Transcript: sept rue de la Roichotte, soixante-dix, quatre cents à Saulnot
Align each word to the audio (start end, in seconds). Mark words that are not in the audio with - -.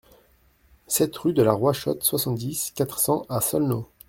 sept 0.87 1.15
rue 1.17 1.33
de 1.33 1.43
la 1.43 1.53
Roichotte, 1.53 2.03
soixante-dix, 2.03 2.71
quatre 2.73 2.97
cents 2.97 3.23
à 3.29 3.39
Saulnot 3.39 3.87